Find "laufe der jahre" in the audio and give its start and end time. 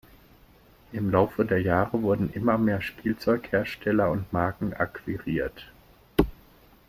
1.11-2.01